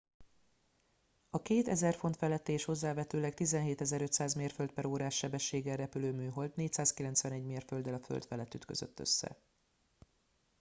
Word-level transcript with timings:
a 1.29 1.41
két 1.41 1.67
1000 1.67 1.95
font 1.95 2.15
feletti 2.17 2.51
és 2.51 2.63
hozzávetőleg 2.63 3.33
17 3.33 3.81
500 3.91 4.33
mérföld/órás 4.33 5.15
sebességgel 5.15 5.75
repülő 5.75 6.13
műhold 6.13 6.51
491 6.55 7.43
mérfölddel 7.45 7.93
a 7.93 7.99
föld 7.99 8.25
felett 8.25 8.53
ütközött 8.53 8.99
össze 8.99 9.37